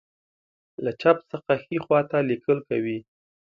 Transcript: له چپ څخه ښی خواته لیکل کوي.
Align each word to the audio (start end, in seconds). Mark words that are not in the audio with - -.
له 0.83 0.91
چپ 1.01 1.17
څخه 1.31 1.51
ښی 1.63 1.77
خواته 1.85 2.17
لیکل 2.29 2.57
کوي. 2.69 2.97